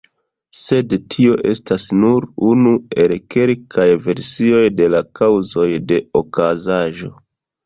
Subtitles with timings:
[0.59, 2.71] Sed tio estas nur unu
[3.03, 7.13] el kelkaj versioj de la kaŭzoj de okazaĵo.